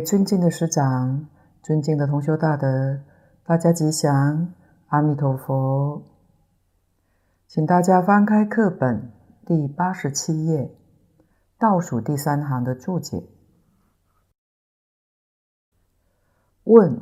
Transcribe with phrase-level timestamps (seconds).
[0.00, 1.28] 尊敬的师长、
[1.62, 3.00] 尊敬的同修大德，
[3.44, 4.52] 大家吉祥，
[4.88, 6.02] 阿弥陀佛。
[7.46, 9.12] 请大家翻开课本
[9.44, 10.74] 第八十七页，
[11.58, 13.22] 倒数第三行的注解。
[16.64, 17.00] 问：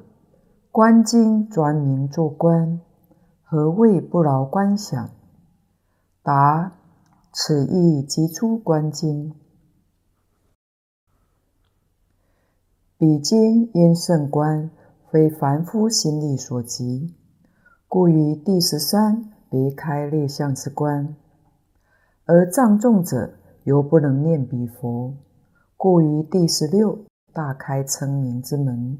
[0.70, 2.80] 观经专名作观，
[3.42, 5.08] 何谓不劳观想？
[6.22, 6.72] 答：
[7.32, 9.34] 此意即出观经。
[13.04, 14.70] 彼经因胜观，
[15.10, 17.12] 非凡夫心力所及，
[17.86, 21.14] 故于第十三别开列相之观；
[22.24, 25.12] 而藏众者犹不能念彼佛，
[25.76, 27.00] 故于第十六
[27.34, 28.96] 大开称名之门。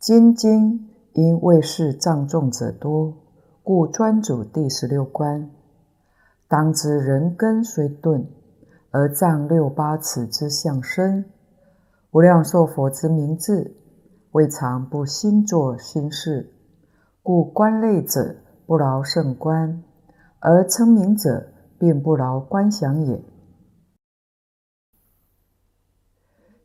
[0.00, 3.12] 今经因为是藏众者多，
[3.62, 5.50] 故专主第十六观。
[6.48, 8.26] 当知人根虽钝。
[8.96, 11.24] 而藏六八尺之相深，
[12.14, 13.74] 无量寿佛之名字，
[14.30, 16.54] 未尝不心作心事，
[17.24, 18.36] 故观类者
[18.66, 19.82] 不劳圣观，
[20.38, 23.20] 而称名者并不劳观想也。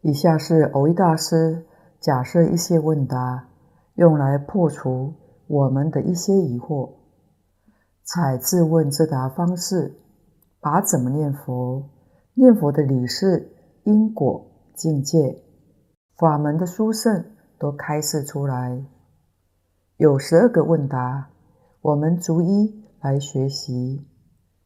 [0.01, 1.65] 以下是偶一大师
[1.99, 3.49] 假设一些问答，
[3.95, 5.15] 用来破除
[5.47, 6.91] 我们的一些疑惑。
[8.03, 9.99] 采自问自答方式，
[10.61, 11.89] 把怎么念佛，
[12.35, 13.51] 念佛的理事、
[13.85, 14.48] 因果、
[14.79, 15.44] 境界、
[16.16, 17.25] 法门的殊胜
[17.59, 18.85] 都开示出来。
[19.97, 21.31] 有十二个问答，
[21.81, 24.07] 我们逐一来学习，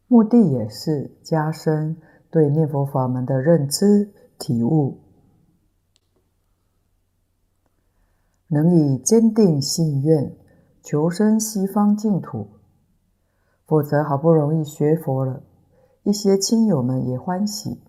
[0.08, 1.98] 目的也是加深
[2.30, 5.00] 对念佛法门的认知体悟，
[8.50, 10.38] 能以坚定信愿
[10.84, 12.48] 求生西方净土。
[13.66, 15.42] 否则，好不容易学佛了。
[16.04, 17.82] 一些亲友们也欢喜。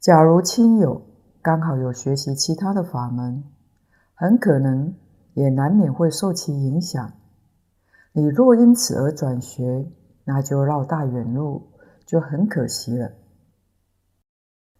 [0.00, 1.02] 假如亲友
[1.40, 3.44] 刚好有学习其他的法门，
[4.14, 4.94] 很可能
[5.34, 7.12] 也难免会受其影响。
[8.12, 9.86] 你若因此而转学，
[10.24, 11.70] 那就绕大远路，
[12.04, 13.12] 就很可惜了。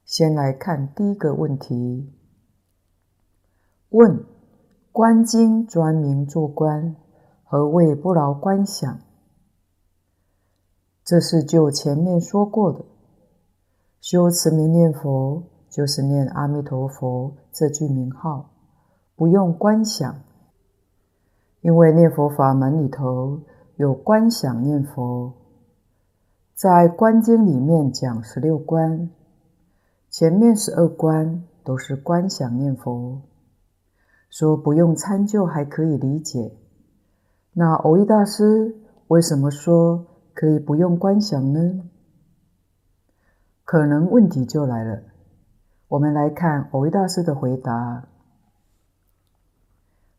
[0.04, 2.12] 先来看第一个问题：
[3.90, 4.24] 问
[4.90, 6.96] 观经专名做官，
[7.44, 8.98] 何谓不劳观想？
[11.04, 12.84] 这是就前面说过的，
[14.00, 15.44] 修持名念佛
[15.78, 18.50] 就是念阿弥陀佛这句名号，
[19.14, 20.12] 不用观想，
[21.60, 23.42] 因为念佛法门里头
[23.76, 25.32] 有观想念佛，
[26.52, 29.08] 在观经里面讲十六观，
[30.10, 33.22] 前面十二观都是观想念佛，
[34.30, 36.56] 说不用参就还可以理解，
[37.52, 38.74] 那蕅益大师
[39.06, 40.04] 为什么说？
[40.34, 41.88] 可以不用观想呢？
[43.64, 45.02] 可能问题就来了。
[45.88, 48.08] 我们来看蕅益大师的回答：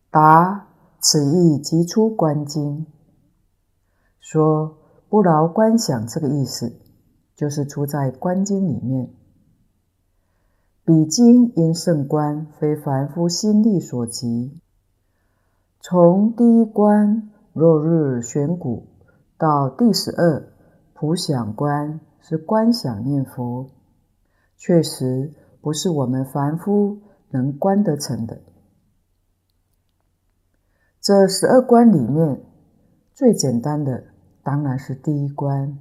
[0.09, 0.67] 答，
[0.99, 2.87] 此意即出观经。
[4.19, 4.77] 说
[5.09, 6.73] 不劳观想这个意思，
[7.35, 9.11] 就是出在观经里面。
[10.83, 14.59] 彼经因圣观，非凡夫心力所及。
[15.79, 18.87] 从第一观落日悬鼓。
[19.37, 20.51] 到第十二
[20.93, 23.69] 普想观是观想念佛，
[24.57, 28.41] 确实不是我们凡夫能观得成的。
[31.01, 32.41] 这十二关里面
[33.13, 34.03] 最简单的
[34.43, 35.79] 当然是第一关，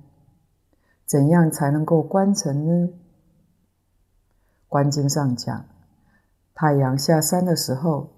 [1.04, 2.90] 怎样才能够观成呢？
[4.68, 5.64] 观经上讲，
[6.54, 8.10] 太阳下山的时候，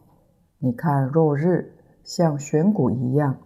[0.58, 3.38] 你看落日像悬鼓一样。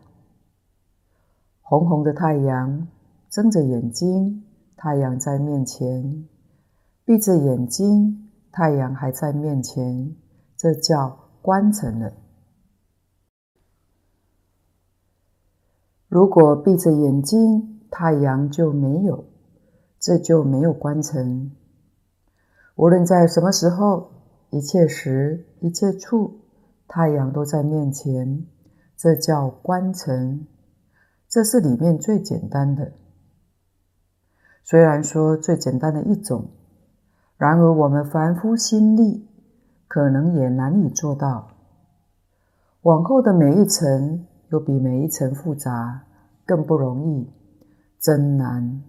[1.61, 2.89] 红红的太阳，
[3.31, 4.45] 睁着眼睛，
[4.77, 6.29] 太阳在面前；
[7.07, 10.17] 闭着眼睛，太阳还在面前，
[10.57, 12.15] 这叫观成了。
[16.09, 19.27] 如果闭着眼睛，太阳就没有，
[19.99, 21.53] 这就没有观成。
[22.77, 24.11] 无论在什么时候，
[24.49, 26.41] 一切时、一切处，
[26.89, 28.47] 太阳都在面前，
[28.97, 30.47] 这叫观成。
[31.29, 32.93] 这是里面最简单的，
[34.63, 36.49] 虽然说最简单的一种，
[37.45, 39.29] 然而我们凡夫心力
[39.87, 41.49] 可能也难以做到。
[42.81, 46.05] 往后的每一层又比每一层复杂，
[46.47, 47.31] 更不容易，
[48.01, 48.83] 真难。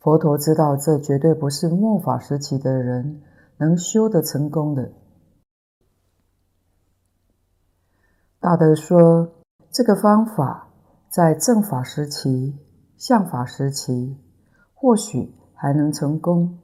[0.00, 3.22] 佛陀知道，这绝对不是末法时期的人
[3.58, 4.90] 能修得成功的。
[8.40, 9.30] 大德说，
[9.70, 10.68] 这个方法。
[11.08, 12.58] 在正法时期、
[12.96, 14.18] 相法时期，
[14.74, 16.58] 或许还能成功。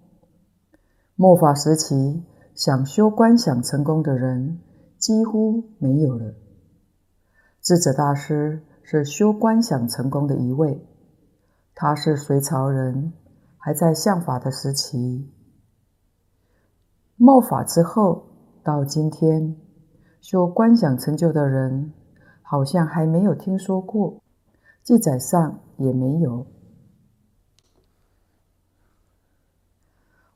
[1.20, 2.22] 末法时期，
[2.55, 4.58] 想修观想成功的人
[4.96, 6.32] 几乎没有了。
[7.61, 10.82] 智者大师是修观想成功的一位，
[11.75, 13.12] 他是隋朝人，
[13.58, 15.28] 还在相法的时期。
[17.17, 18.25] 末法之后
[18.62, 19.55] 到今天，
[20.23, 21.93] 修观想成就的人
[22.40, 24.23] 好像还没有听说过，
[24.82, 26.46] 记载上也没有。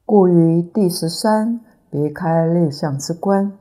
[0.06, 3.56] 故于第十三别开列相之观。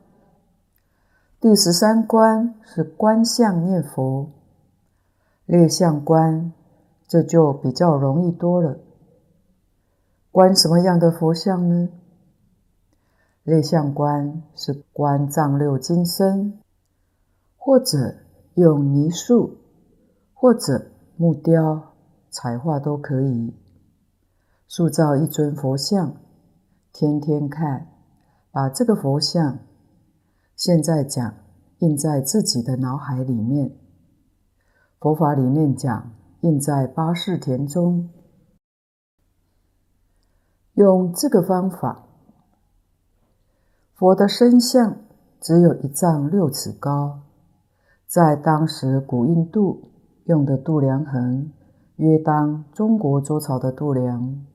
[1.40, 4.30] 第十三观是观相念佛，
[5.46, 6.52] 列相观
[7.08, 8.78] 这就比较容易多了。
[10.32, 11.88] 观什么样的佛像呢？
[13.44, 16.60] 列相观是观藏六金身，
[17.56, 18.16] 或者
[18.56, 19.56] 用泥塑，
[20.34, 21.94] 或者木雕、
[22.30, 23.54] 彩画都可以，
[24.68, 26.14] 塑造一尊佛像。
[26.94, 27.88] 天天看，
[28.52, 29.58] 把这个佛像，
[30.56, 31.34] 现在讲
[31.80, 33.76] 印在自己的脑海里面。
[35.00, 36.12] 佛法里面讲
[36.42, 38.12] 印在八世田中，
[40.76, 42.06] 用这个方法，
[43.96, 44.96] 佛的身像
[45.42, 47.22] 只有一丈六尺高，
[48.06, 49.90] 在当时古印度
[50.26, 51.52] 用的度量衡
[51.96, 54.46] 约当中国周朝的度量。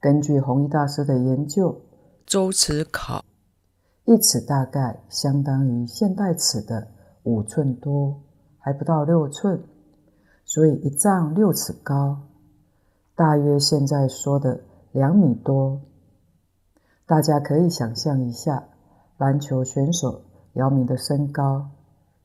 [0.00, 1.80] 根据弘一大师的研究，
[2.24, 3.24] 周尺考
[4.04, 6.86] 一尺大概相当于现代尺的
[7.24, 8.20] 五寸多，
[8.58, 9.60] 还不到六寸，
[10.44, 12.20] 所以一丈六尺高，
[13.16, 14.60] 大约现在说的
[14.92, 15.80] 两米多。
[17.04, 18.68] 大家可以想象一下
[19.16, 21.70] 篮球选手姚明的身高，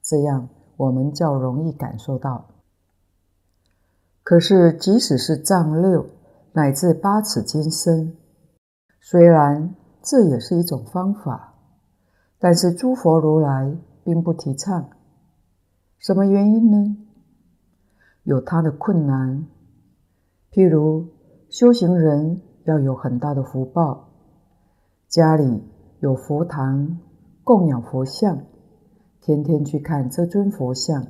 [0.03, 2.45] 这样我们较容易感受到。
[4.21, 6.05] 可是即使是丈六，
[6.53, 8.15] 乃至八尺金身，
[9.01, 11.55] 虽然这也是一种方法，
[12.37, 14.89] 但是诸佛如来并不提倡。
[15.97, 16.97] 什么原因呢？
[18.23, 19.47] 有他的困难。
[20.51, 21.07] 譬如
[21.49, 24.09] 修行人要有很大的福报，
[25.07, 25.63] 家里
[26.01, 26.99] 有佛堂
[27.43, 28.43] 供养佛像，
[29.21, 31.07] 天天去看这尊佛像。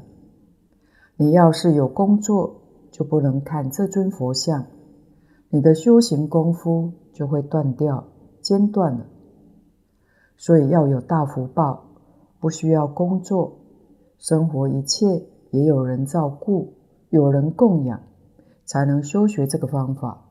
[1.17, 4.67] 你要是有工作，就不能看这尊佛像。
[5.53, 8.03] 你的修行功夫就会断掉、
[8.41, 9.05] 间断了。
[10.36, 11.86] 所以要有大福报，
[12.39, 13.60] 不需要工作，
[14.17, 16.74] 生活一切也有人照顾，
[17.12, 18.01] 有人供养，
[18.65, 20.25] 才能修学这个方法。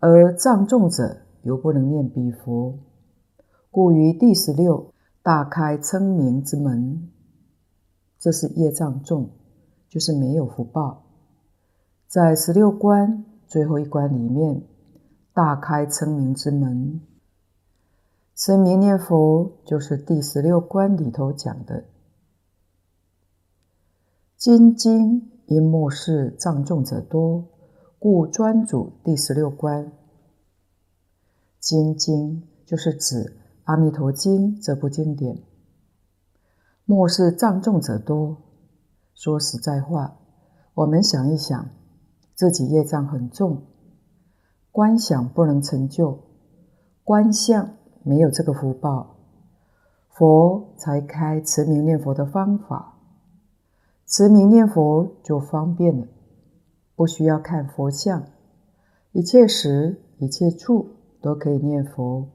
[0.00, 2.78] 而障重者又不能念彼佛，
[3.70, 4.92] 故于第十六
[5.22, 7.08] 大开称名之门，
[8.18, 9.30] 这是业障重，
[9.88, 11.04] 就是没有福报，
[12.06, 13.24] 在十六关。
[13.50, 14.62] 最后一关里面，
[15.34, 17.00] 大开称名之门，
[18.36, 21.82] 称名念佛就是第十六关里头讲的。
[24.36, 27.44] 金经因末世障重者多，
[27.98, 29.90] 故专主第十六关。
[31.58, 33.16] 金经就是指
[33.64, 35.42] 《阿弥陀经》这部经典。
[36.84, 38.36] 末世障重者多，
[39.12, 40.16] 说实在话，
[40.74, 41.68] 我们想一想。
[42.40, 43.64] 自己业障很重，
[44.72, 46.20] 观想不能成就，
[47.04, 49.16] 观相没有这个福报，
[50.08, 52.96] 佛才开持名念佛的方法，
[54.06, 56.06] 持名念佛就方便了，
[56.96, 58.24] 不需要看佛像，
[59.12, 60.86] 一切时一切处
[61.20, 62.26] 都可以念佛，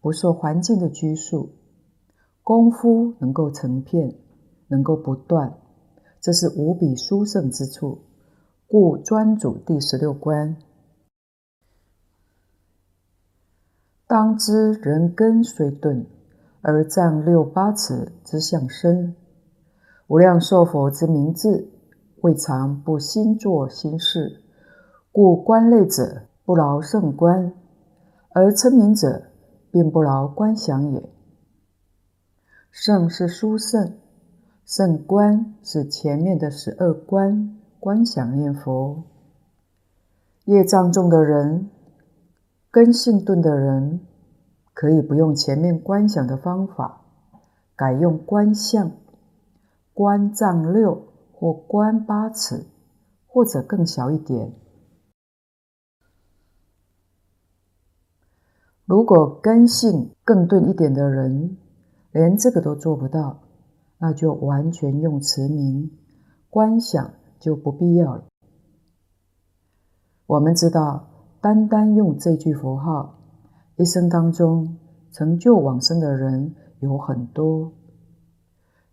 [0.00, 1.50] 不受环境的拘束，
[2.42, 4.16] 功夫能够成片，
[4.66, 5.56] 能够不断，
[6.20, 8.00] 这是无比殊胜之处。
[8.76, 10.56] 故专主第十六关，
[14.08, 16.04] 当知人根虽钝，
[16.60, 19.14] 而丈六八尺之相身，
[20.08, 21.68] 无量寿佛之名字，
[22.22, 24.42] 未尝不兴作兴事，
[25.12, 27.52] 故观类者不劳胜观，
[28.30, 29.28] 而称名者
[29.70, 31.08] 并不劳观想也。
[32.72, 33.96] 圣是殊胜，
[34.66, 37.60] 胜观是前面的十二观。
[37.84, 39.04] 观想念佛，
[40.46, 41.68] 业障重的人，
[42.70, 44.00] 根性钝的人，
[44.72, 47.02] 可以不用前面观想的方法，
[47.76, 48.90] 改用观相，
[49.92, 52.64] 观丈六或观八尺，
[53.26, 54.54] 或者更小一点。
[58.86, 61.58] 如果根性更钝一点的人，
[62.12, 63.42] 连这个都做不到，
[63.98, 65.90] 那就完全用持名
[66.48, 67.12] 观想。
[67.44, 68.24] 就不必要了。
[70.24, 71.04] 我们知道，
[71.42, 73.18] 单单用这句佛号，
[73.76, 74.78] 一生当中
[75.12, 77.70] 成就往生的人有很多。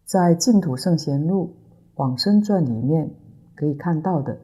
[0.03, 1.53] 在《净土圣贤录
[1.95, 3.11] 往生传》里面
[3.55, 4.39] 可以看到的，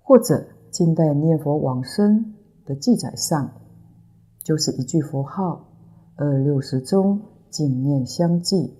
[0.00, 3.50] 或者近代念佛往生的记载上，
[4.44, 5.64] 就是一句佛号，
[6.14, 8.72] 而六十中净念相继。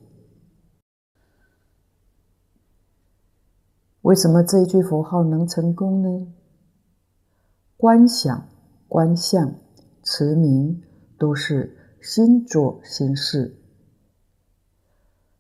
[4.03, 6.27] 为什么这一句佛号能成功呢？
[7.77, 8.49] 观想、
[8.89, 9.55] 观相、
[10.03, 10.83] 持名，
[11.17, 13.57] 都是心作心事。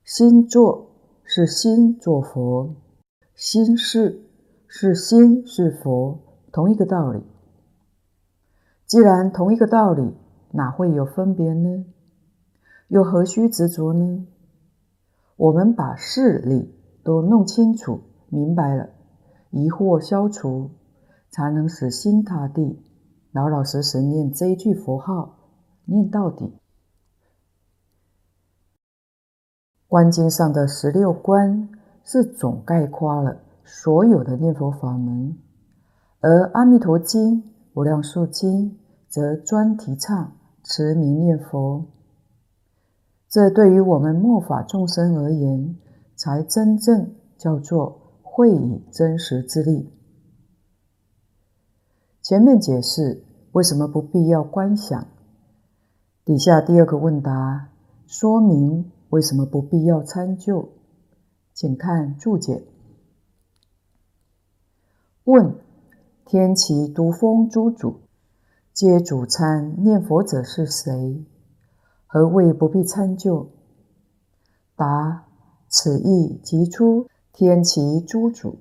[0.04, 0.92] 心作
[1.24, 2.76] 是心作佛，
[3.34, 4.22] 心事
[4.68, 6.20] 是心是佛，
[6.52, 7.20] 同一个道理。
[8.86, 10.14] 既然同一个道理，
[10.52, 11.84] 哪会有分别呢？
[12.86, 14.24] 又何须执着呢？
[15.34, 18.88] 我们把事理都弄清楚、明白了，
[19.50, 20.70] 疑惑消除。
[21.34, 22.84] 才能死心塌地，
[23.32, 25.34] 老老实实念这一句佛号，
[25.86, 26.52] 念到底。
[29.88, 31.70] 观经上的十六观
[32.04, 35.38] 是总概括了所有的念佛法门，
[36.20, 41.86] 而阿弥陀经、无量寿经则专提倡持名念佛。
[43.26, 45.78] 这对于我们末法众生而言，
[46.14, 48.01] 才真正叫做
[48.34, 49.90] 会以真实之力。
[52.22, 53.22] 前面解释
[53.52, 55.06] 为什么不必要观想，
[56.24, 57.68] 底下第二个问答
[58.06, 60.70] 说明为什么不必要参究，
[61.52, 62.64] 请看注解。
[65.24, 65.54] 问：
[66.24, 68.00] 天齐、毒蜂诸主，
[68.72, 71.22] 皆主参念佛者是谁？
[72.06, 73.50] 何谓不必参究？
[74.74, 75.26] 答：
[75.68, 78.58] 此意即出天齐诸主。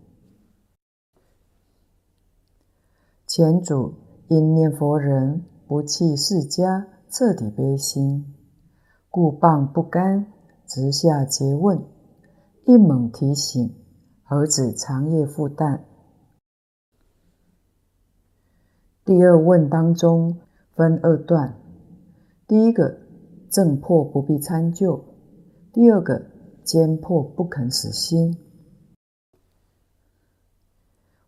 [3.27, 3.93] 前主
[4.29, 8.33] 因念佛人不弃释家，彻底悲心，
[9.09, 10.25] 故谤不甘，
[10.65, 11.83] 直下詰问，
[12.65, 13.75] 一猛提醒，
[14.23, 15.81] 何止长夜复旦？
[19.03, 20.39] 第二问当中
[20.75, 21.59] 分二段，
[22.47, 22.97] 第一个
[23.49, 25.03] 正破不必参究，
[25.73, 26.25] 第二个
[26.63, 28.37] 坚破不肯死心。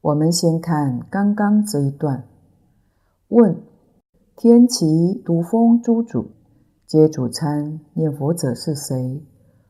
[0.03, 2.27] 我们先看刚刚这一段，
[3.29, 3.63] 问：
[4.35, 6.31] 天齐、毒蜂诸主，
[6.85, 9.25] 皆主参念佛者是谁？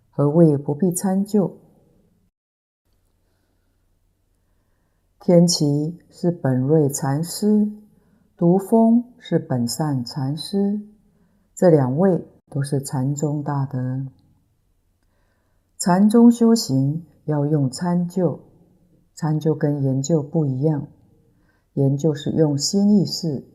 [0.10, 1.56] 何谓不必参就？
[5.20, 7.72] 天齐是本瑞禅师，
[8.36, 10.82] 毒蜂是本善禅师，
[11.54, 14.08] 这两位都是禅宗大德。
[15.78, 18.40] 禅宗修行要用参就。
[19.16, 20.88] 参究跟研究不一样，
[21.74, 23.46] 研究是用心意识，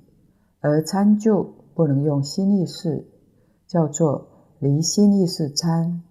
[0.61, 3.07] 而参究不能用心意识，
[3.67, 6.03] 叫做离心意识参。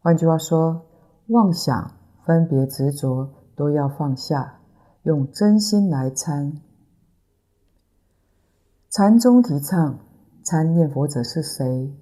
[0.00, 0.86] 换句话说，
[1.28, 1.92] 妄想、
[2.24, 4.60] 分别、执着都要放下，
[5.02, 6.60] 用真心来参。
[8.88, 9.98] 禅宗提倡
[10.42, 11.92] 参念佛者是谁？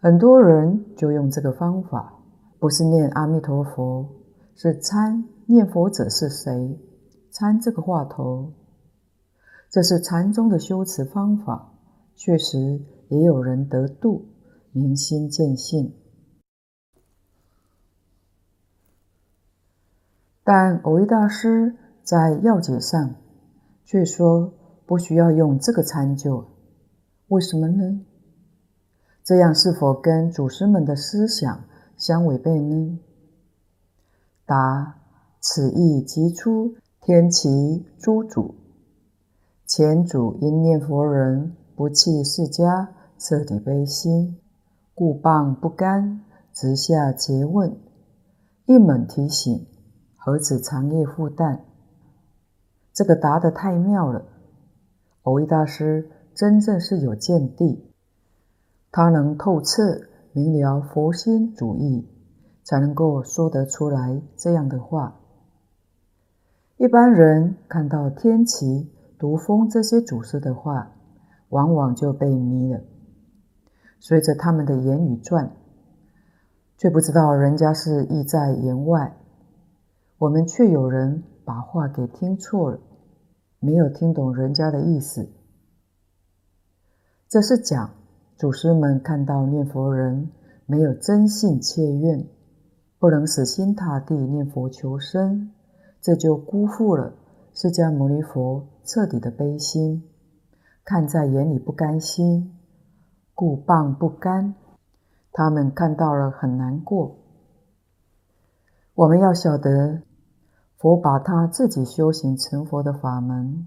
[0.00, 2.18] 很多人就用这个方法，
[2.58, 4.06] 不是念阿弥陀佛。
[4.54, 6.78] 是参念佛者是谁？
[7.30, 8.52] 参这个话头，
[9.70, 11.72] 这是禅宗的修持方法，
[12.14, 14.26] 确实也有人得度，
[14.70, 15.94] 明心见性。
[20.44, 23.14] 但蕅益大师在要解上
[23.84, 24.52] 却说
[24.84, 26.44] 不需要用这个参究，
[27.28, 28.04] 为什么呢？
[29.24, 31.64] 这样是否跟祖师们的思想
[31.96, 32.98] 相违背呢？
[34.46, 34.96] 答：
[35.40, 38.54] 此意即出天齐诸主，
[39.66, 44.38] 前主因念佛人不弃世家，彻底悲心，
[44.94, 46.20] 故谤不甘，
[46.52, 47.76] 直下诘问，
[48.66, 49.66] 一猛提醒，
[50.16, 51.60] 何止长夜复旦？
[52.92, 54.24] 这个答得太妙了。
[55.22, 57.90] 蕅益大师真正是有见地，
[58.90, 62.06] 他能透彻明了佛心主义。
[62.62, 65.18] 才能够说得出来这样的话。
[66.76, 70.92] 一般人看到天齐、毒蜂这些祖师的话，
[71.50, 72.80] 往往就被迷了，
[74.00, 75.52] 随着他们的言语转，
[76.76, 79.16] 却不知道人家是意在言外。
[80.18, 82.80] 我们却有人把话给听错了，
[83.60, 85.28] 没有听懂人家的意思。
[87.28, 87.90] 这是讲
[88.36, 90.30] 祖师们看到念佛人
[90.66, 92.26] 没有真信切愿。
[93.02, 95.50] 不能死心塌地念佛求生，
[96.00, 97.12] 这就辜负了
[97.52, 100.04] 释迦牟尼佛彻底的悲心，
[100.84, 102.56] 看在眼里不甘心，
[103.34, 104.54] 故谤不甘。
[105.32, 107.16] 他们看到了很难过。
[108.94, 110.02] 我们要晓得，
[110.76, 113.66] 佛把他自己修行成佛的法门，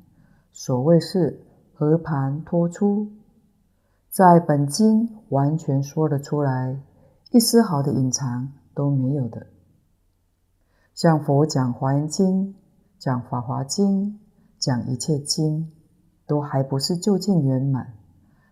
[0.53, 1.41] 所谓是
[1.73, 3.09] 和盘托出，
[4.09, 6.79] 在本经完全说了出来，
[7.31, 9.47] 一丝毫的隐藏都没有的。
[10.93, 12.53] 像佛讲《华严经》、
[12.99, 14.11] 讲《法华经》、
[14.59, 15.71] 讲一切经，
[16.27, 17.93] 都还不是究竟圆满，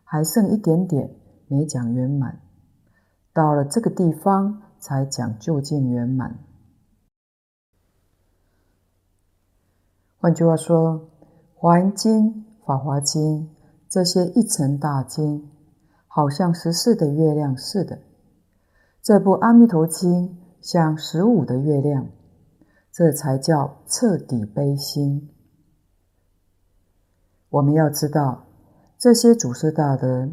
[0.03, 1.15] 还剩一点点
[1.47, 2.39] 没讲圆满。
[3.33, 6.39] 到了这个地方，才讲究竟圆满。
[10.17, 11.01] 换句话说，
[11.55, 12.33] 《华严经》、
[12.65, 13.47] 《法华经》
[13.89, 15.49] 这些一层大经，
[16.07, 17.97] 好像十四的月亮似的；
[19.03, 20.29] 这部《阿弥陀经》
[20.61, 22.07] 像十五的月亮。
[22.89, 25.29] 这才叫彻底悲心。
[27.49, 28.45] 我们要知道，
[28.97, 30.29] 这些祖师大德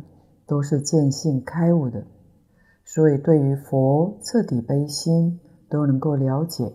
[0.46, 2.06] 都是见性开悟的，
[2.84, 6.72] 所以对于佛彻底悲心都能够了解。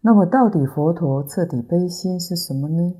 [0.00, 2.94] 那么，到底佛陀彻底悲心是什么呢？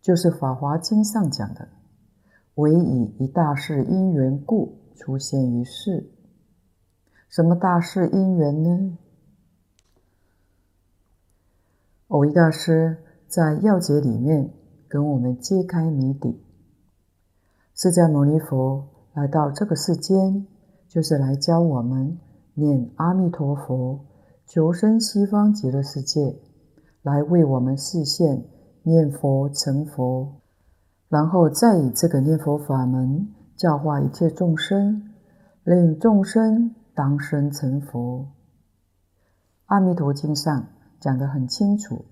[0.00, 1.68] 就是《法华经》上讲的
[2.56, 6.10] ：“唯以一大事因缘故出现于世。”
[7.28, 8.98] 什么大事因缘呢？
[12.08, 14.52] 蕅益大师在要解里面
[14.86, 16.38] 跟我们揭开谜底：
[17.74, 20.46] 释迦牟尼佛来到这个世间，
[20.86, 22.18] 就是来教我们
[22.52, 24.00] 念阿弥陀佛，
[24.46, 26.36] 求生西方极乐世界，
[27.00, 28.44] 来为我们示现
[28.82, 30.34] 念佛成佛，
[31.08, 35.10] 然后再以这个念佛法门教化一切众生，
[35.64, 38.26] 令众生当生成佛。
[39.66, 40.66] 阿弥陀经上
[41.00, 42.04] 讲得很清楚，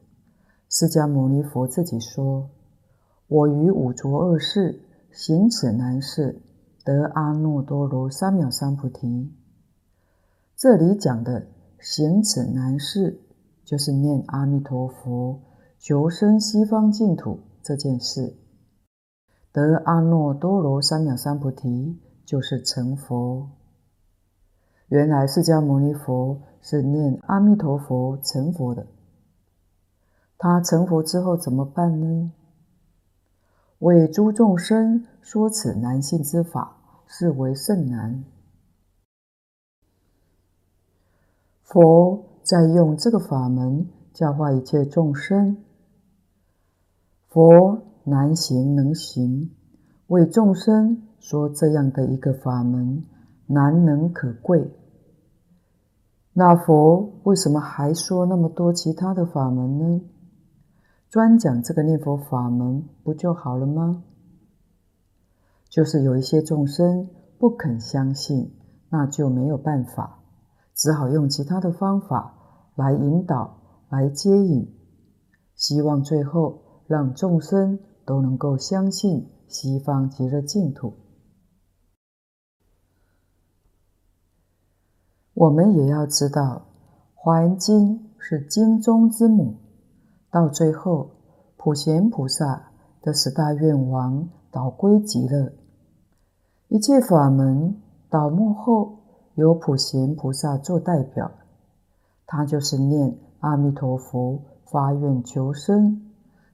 [0.69, 2.51] 释迦牟尼佛自己说
[3.29, 4.81] ：“我于五浊恶世
[5.13, 6.41] 行此难事，
[6.85, 9.33] 得阿耨多罗三藐三菩提。”
[10.57, 11.47] 这里讲的
[11.81, 13.21] “行此难事”，
[13.65, 15.41] 就是念阿弥陀佛，
[15.79, 18.35] 求生西方净土这件事；
[19.53, 23.51] 得阿耨多罗三藐三菩提，就是成佛。
[24.89, 28.87] 原来释迦牟尼佛是念阿弥陀佛成佛的。
[30.39, 32.33] 他成佛之后怎么办呢？
[33.81, 38.25] 为诸众生说此难信之法，是为甚难。
[41.63, 45.57] 佛在用这个法门教化一切众生。
[47.29, 49.51] 佛难行能行，
[50.09, 53.05] 为众生说这样的一个法门，
[53.47, 54.71] 难能可贵。
[56.33, 60.01] 那佛为什么还说那么多其他的法门呢？
[61.09, 64.03] 专讲这个念佛法门不就好了吗？
[65.69, 68.53] 就是有一些众生不肯相信，
[68.91, 70.19] 那就没有办法，
[70.75, 72.35] 只好用其他的方法
[72.75, 73.57] 来引导、
[73.89, 74.69] 来接引，
[75.55, 77.79] 希望最后让众生
[78.11, 80.95] 都能够相信西方极乐净土。
[85.33, 86.43] 我们也要知道，
[87.15, 89.55] 《华严经》是经中之母，
[90.29, 91.13] 到最后，
[91.57, 95.53] 普贤菩萨的十大愿王导归极乐，
[96.67, 98.99] 一切法门到末后
[99.37, 101.31] 由普贤菩萨做代表，
[102.27, 106.10] 他就是念阿弥陀佛发愿求生，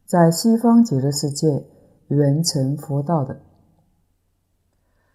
[0.07, 1.67] 在西方极乐世界
[2.07, 3.41] 圆成佛道的。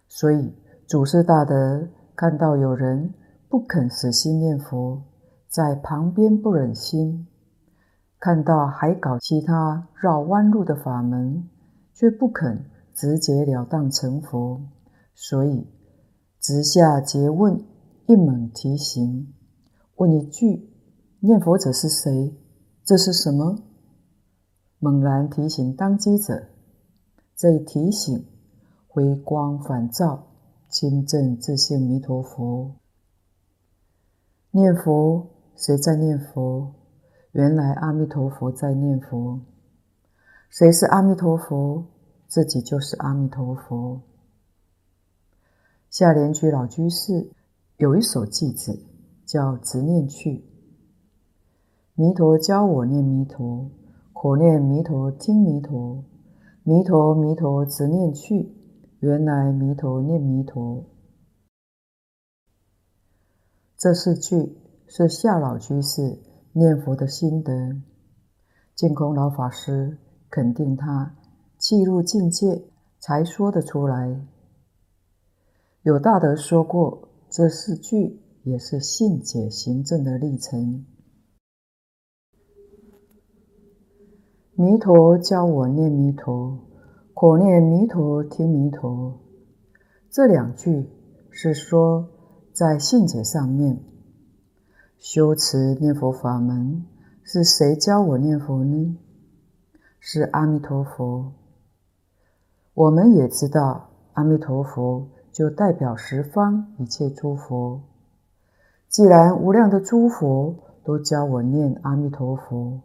[0.06, 0.52] 所以，
[0.86, 3.14] 祖师大德看到有人，
[3.48, 5.02] 不肯死心念佛，
[5.48, 7.26] 在旁边不忍心
[8.20, 11.48] 看到还搞其他绕弯路的法门，
[11.94, 14.60] 却不肯直截了当成佛，
[15.14, 15.66] 所以
[16.38, 17.64] 直下诘问，
[18.04, 19.32] 一猛提醒，
[19.96, 20.68] 问一句：
[21.20, 22.36] 念佛者是谁？
[22.84, 23.56] 这是什么？
[24.84, 26.48] 猛然提醒当机者，
[27.36, 28.26] 这一提醒，
[28.88, 30.26] 回光返照，
[30.68, 32.72] 亲证自性弥陀佛。
[34.50, 36.74] 念佛，谁在念佛？
[37.30, 39.38] 原来阿弥陀佛在念佛。
[40.50, 41.84] 谁是阿弥陀佛？
[42.26, 44.00] 自己就是阿弥陀佛。
[45.90, 47.30] 下莲居老居士
[47.76, 48.84] 有一首偈子，
[49.24, 50.38] 叫《直念去》。
[51.94, 53.70] 弥陀教我念弥陀，
[54.24, 56.04] 我念弥陀听弥陀，
[56.62, 58.54] 弥陀弥陀直念去，
[59.00, 60.84] 原来弥陀念弥陀。
[63.76, 64.56] 这四句
[64.86, 66.20] 是下老居士
[66.52, 67.82] 念佛的心得。
[68.76, 69.98] 净空老法师
[70.30, 71.16] 肯定他
[71.58, 72.62] 契入境界
[73.00, 74.24] 才说得出来。
[75.82, 80.86] 有大德说过，这四句也是信解行证的历程。
[84.54, 86.58] 弥陀教我念弥陀，
[87.14, 89.18] 口念弥陀，听弥陀。
[90.10, 90.90] 这两句
[91.30, 92.06] 是说，
[92.52, 93.80] 在信解上面，
[94.98, 96.84] 修持念佛法门
[97.22, 98.98] 是谁教我念佛呢？
[99.98, 101.32] 是阿弥陀佛。
[102.74, 107.80] 我们也知道，阿弥陀佛就代表十方一切诸佛。
[108.86, 112.82] 既然无量的诸佛都教我念阿弥陀佛，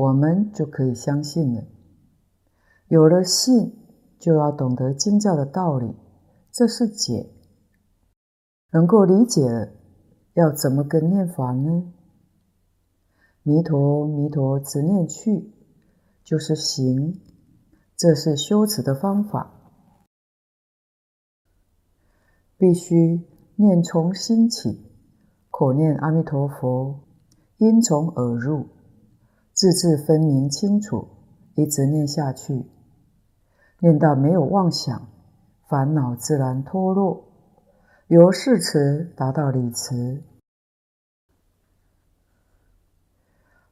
[0.00, 1.62] 我们就可以相信了。
[2.88, 3.76] 有了信，
[4.18, 5.94] 就要懂得经教的道理，
[6.50, 7.28] 这是解。
[8.72, 9.68] 能够理解了，
[10.32, 11.92] 要怎么个念法呢？
[13.42, 15.52] 弥陀弥陀直念去，
[16.24, 17.20] 就是行，
[17.94, 19.52] 这是修持的方法。
[22.56, 23.20] 必须
[23.56, 24.82] 念从心起，
[25.50, 27.00] 口念阿弥陀佛，
[27.58, 28.66] 音从耳入。
[29.52, 31.08] 字字分明清楚，
[31.54, 32.64] 一直念下去，
[33.80, 35.08] 念到没有妄想，
[35.68, 37.24] 烦恼自然脱落，
[38.06, 40.22] 由事词达到理词。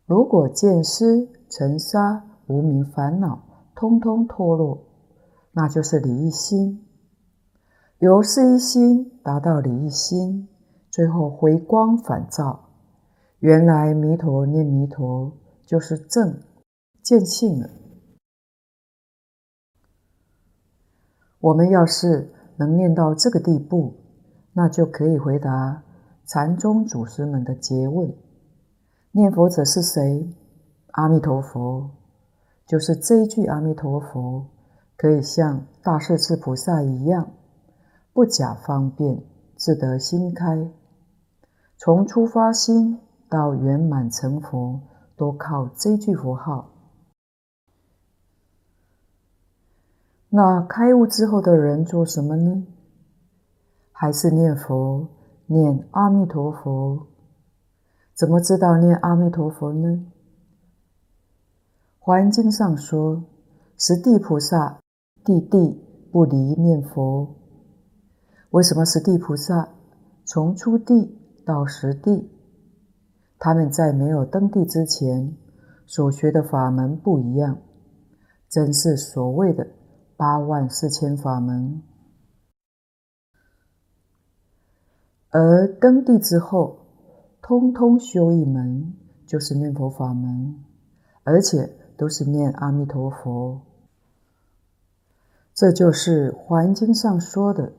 [0.05, 3.43] 如果见思尘沙无明烦恼
[3.75, 4.79] 通通脱落，
[5.53, 6.85] 那就是理一心。
[7.99, 10.49] 由事一心达到理一心，
[10.91, 12.69] 最后回光返照，
[13.41, 15.33] 原来弥陀念弥陀。
[15.69, 16.43] 就是正
[17.03, 17.69] 见性了。
[21.41, 23.95] 我们要是能念到这个地步，
[24.55, 25.83] 那就可以回答
[26.25, 28.17] 禅宗祖师们的诘问：
[29.13, 30.35] 念佛者是谁？
[30.93, 31.91] 阿弥陀佛。
[32.67, 34.47] 就是这一句阿弥陀佛，
[34.97, 37.31] 可以像大势至菩萨一样，
[38.15, 39.23] 不假方便，
[39.55, 40.71] 自得心开，
[41.77, 44.81] 从初发心到圆满成佛。
[45.19, 46.71] 都靠这句佛号。
[50.31, 52.67] 那开悟之后的人做什么呢？
[53.93, 55.09] 还是念佛，
[55.47, 57.09] 念阿弥陀佛。
[58.15, 60.07] 怎么知道念阿弥陀佛呢？
[61.99, 63.25] 华严经上说，
[63.77, 64.79] 十地菩萨，
[65.25, 67.35] 地地不离念佛。
[68.51, 69.69] 为什么十地菩萨
[70.25, 72.31] 从初地到十地？
[73.39, 75.37] 他们在没有登地之前
[75.87, 77.59] 所学的法门不一样，
[78.49, 79.67] 真是所谓的
[80.17, 81.83] 八万四千法门。
[85.31, 86.79] 而登地之后，
[87.41, 88.95] 通通修一门，
[89.27, 90.65] 就是念佛法门，
[91.23, 93.61] 而且都是念阿弥陀佛。
[95.55, 97.73] 这就是《华经》上说的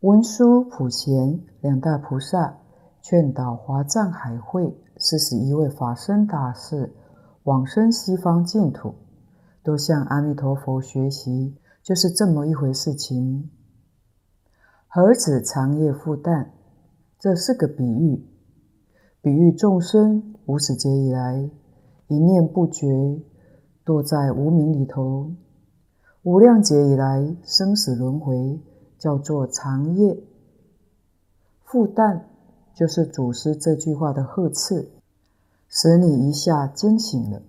[0.00, 2.58] 文殊、普贤两大菩萨。
[3.04, 6.90] 劝导华藏海会四十一位法身大士
[7.42, 8.94] 往生西方净土，
[9.62, 13.50] 都向阿弥陀佛学习，就是这么一回事情。
[14.88, 16.46] 何止长夜复旦，
[17.18, 18.24] 这是个比喻，
[19.20, 21.50] 比喻众生无始劫以来
[22.08, 23.20] 一念不绝，
[23.84, 25.30] 堕在无明里头，
[26.22, 28.58] 无量劫以来生死轮回，
[28.98, 30.24] 叫做长夜
[31.64, 32.22] 复旦。
[32.74, 34.90] 就是祖师这句话的呵斥，
[35.68, 37.40] 使你一下惊醒了，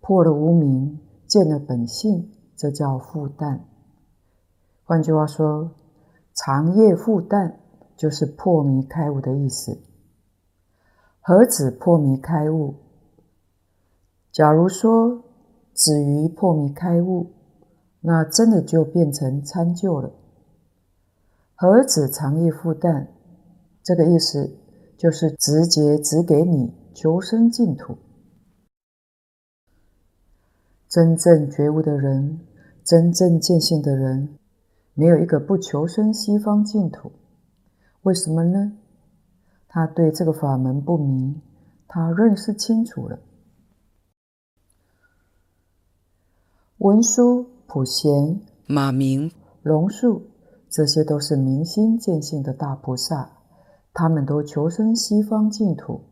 [0.00, 3.60] 破了无明，见了本性，这叫复旦。
[4.84, 5.70] 换句话说，
[6.34, 7.54] 长夜复旦
[7.96, 9.78] 就是破迷开悟的意思。
[11.20, 12.74] 何止破迷开悟？
[14.32, 15.22] 假如说
[15.74, 17.32] 止于破迷开悟，
[18.00, 20.10] 那真的就变成参究了。
[21.54, 23.06] 何止长夜复旦？
[23.84, 24.56] 这个意思
[24.96, 27.98] 就是直接指给你求生净土。
[30.88, 32.40] 真正觉悟的人，
[32.82, 34.38] 真正见性的人，
[34.94, 37.12] 没有一个不求生西方净土。
[38.02, 38.72] 为什么呢？
[39.68, 41.40] 他对这个法门不迷，
[41.86, 43.18] 他认识清楚了。
[46.78, 49.30] 文殊、普贤、马明、
[49.62, 50.22] 龙树，
[50.70, 53.43] 这些都是明心见性的大菩萨。
[53.94, 56.02] 他们都求生西方净土。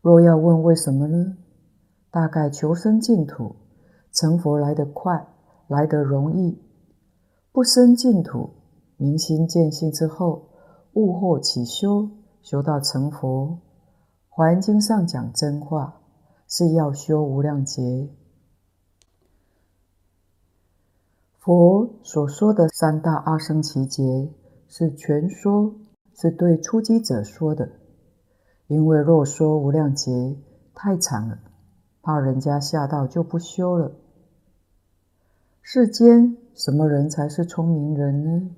[0.00, 1.36] 若要问为什么呢？
[2.10, 3.54] 大概求生净土，
[4.10, 5.28] 成佛来得快，
[5.68, 6.58] 来得容易。
[7.52, 8.50] 不生净土，
[8.96, 10.48] 明心见性之后，
[10.94, 12.08] 悟后起修，
[12.40, 13.58] 修到成佛，
[14.30, 16.00] 华严经上讲真话，
[16.48, 18.08] 是要修无量劫。
[21.38, 24.32] 佛所说的三大阿僧只劫
[24.66, 25.74] 是全说，
[26.18, 27.70] 是对出击者说的。
[28.66, 30.36] 因为若说无量劫
[30.74, 31.38] 太长了，
[32.02, 33.92] 怕人家吓到就不修了。
[35.62, 38.50] 世间什么人才是聪明人呢？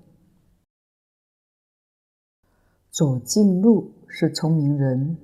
[2.90, 5.18] 走近路是聪明人。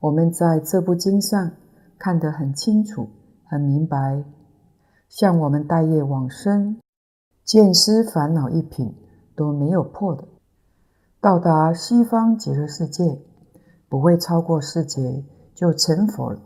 [0.00, 1.52] 我们在这部经上
[1.98, 3.08] 看得很清楚、
[3.44, 4.24] 很明白。
[5.08, 6.78] 像我们待业往生，
[7.44, 8.94] 见思烦恼一品
[9.34, 10.26] 都没有破的，
[11.24, 13.18] 到达西方极乐世界，
[13.88, 16.38] 不会超过四劫就成佛了。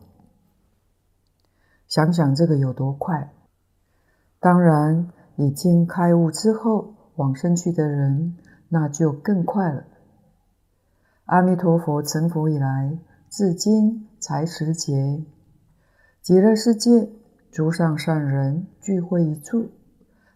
[1.88, 3.32] 想想这个有多快！
[4.38, 8.36] 当然，已经开悟之后往生去的人，
[8.68, 9.82] 那就更快了。
[11.24, 15.24] 阿弥陀佛成佛以来，至今才十劫，
[16.22, 17.10] 极乐世界。
[17.50, 19.70] 诸上善人聚会一处，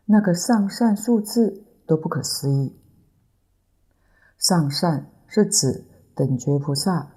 [0.07, 2.77] 那个上善数字都不可思议。
[4.43, 5.85] 上善是指
[6.17, 7.15] 等觉菩萨，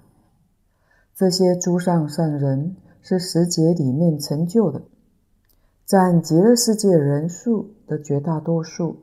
[1.12, 4.80] 这些诸上善人是十劫里面成就的，
[5.84, 8.98] 占极乐世界人数的绝大多数。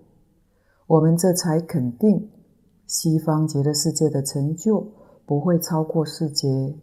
[0.88, 2.32] 我们这才肯定
[2.88, 4.94] 西方极乐世界的成就
[5.26, 6.80] 不会超过四劫。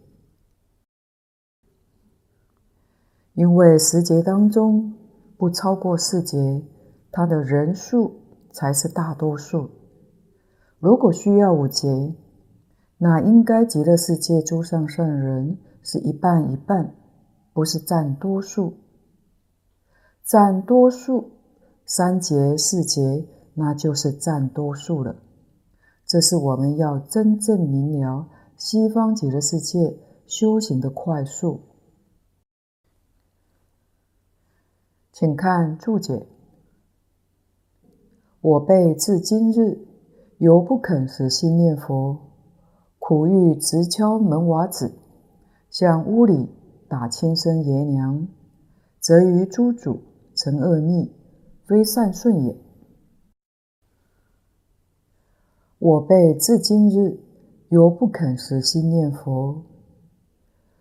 [3.33, 4.92] 因为十劫当中
[5.38, 6.62] 不超过四劫，
[7.11, 8.20] 它的人数
[8.53, 9.70] 才是大多数。
[10.81, 12.14] 如果需要五劫，
[12.97, 16.95] 那应该极乐世界诸上善人是一半一半，
[17.53, 18.79] 不是占多数。
[20.25, 21.33] 占多数，
[21.85, 25.16] 三劫四劫，那就是占多数了。
[26.07, 31.61] 这是我们要真正明了西方极乐世界修行的快速。
[35.12, 36.27] 请看注解。
[38.40, 39.87] 我辈至今日
[40.40, 42.18] 犹不肯死心念佛，
[42.98, 44.90] 苦欲直敲门瓦子，
[45.68, 46.48] 向屋里
[46.88, 48.26] 打亲生爷娘，
[48.98, 50.00] 则于诸主
[50.35, 51.12] 成恶逆，
[51.66, 52.57] 非善顺也。
[55.79, 57.20] 我辈至今日
[57.68, 59.62] 犹不肯死心念佛，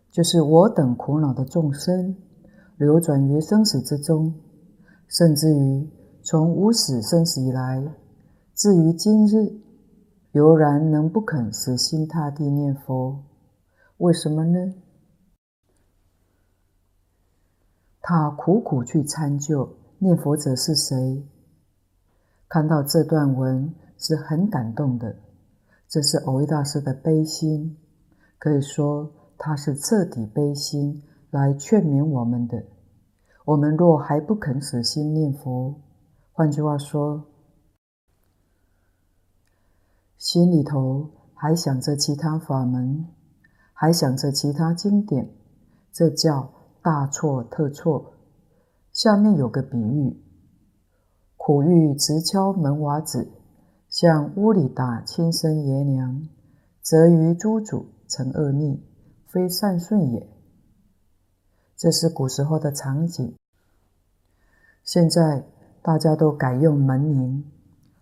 [0.09, 2.15] 就是我等苦恼的众生。
[2.77, 4.33] 流转于生死之中，
[5.09, 5.89] 甚至于
[6.23, 7.83] 从无始生死以来，
[8.59, 9.53] 至于今日，
[10.33, 13.23] 犹然能不肯死心塌地念佛，
[13.99, 14.73] 为什么呢？
[18.01, 21.25] 他苦苦去参究念佛者是谁，
[22.49, 25.15] 看到这段文是很感动的。
[25.87, 27.77] 这是蕅益大师的悲心，
[28.37, 31.01] 可以说他是彻底悲心。
[31.31, 32.61] 来劝勉我们的，
[33.45, 35.79] 我们若还不肯死心念佛，
[36.33, 37.23] 换句话说，
[40.19, 43.07] 心里头还想着其他法门，
[43.73, 45.29] 还想着其他经典，
[45.93, 46.51] 这叫
[46.81, 48.13] 大错特错。
[48.91, 50.21] 下面有个比喻：
[51.37, 53.31] 苦欲直敲门瓦子，
[53.87, 56.27] 向屋里打亲生爷娘，
[56.81, 58.83] 则于诸主成恶逆，
[59.25, 60.29] 非善顺也。
[61.77, 63.33] 这是古时候的场景，
[64.83, 65.45] 现在
[65.81, 67.49] 大家都改用门铃，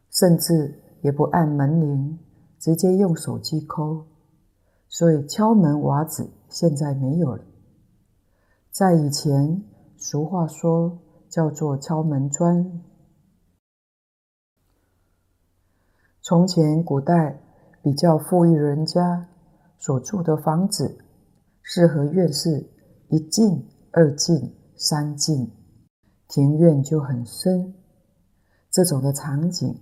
[0.10, 2.20] 甚至也不按门铃，
[2.60, 4.06] 直接用手机扣，
[4.88, 7.44] 所以敲门瓦子现在没有了。
[8.72, 9.64] 在以前，
[9.98, 12.82] 俗话说叫做敲门砖。
[16.22, 17.42] 从前古代
[17.82, 19.28] 比较富裕人家
[19.78, 20.98] 所住的房子，
[21.64, 22.70] 四合院式。
[23.10, 25.50] 一进、二进、三进，
[26.28, 27.74] 庭院就很深。
[28.70, 29.80] 这种的场景，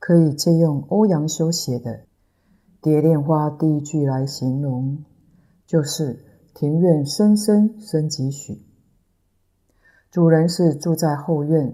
[0.00, 1.92] 可以借用欧阳修写的
[2.80, 5.04] 《蝶恋花》第一句来形容，
[5.64, 8.60] 就是“庭院深深深几许”。
[10.10, 11.72] 主人是住在后院，